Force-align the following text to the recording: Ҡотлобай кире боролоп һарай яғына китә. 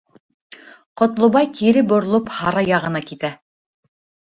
Ҡотлобай 1.01 1.51
кире 1.59 1.85
боролоп 1.93 2.33
һарай 2.39 2.73
яғына 2.73 3.05
китә. 3.13 3.35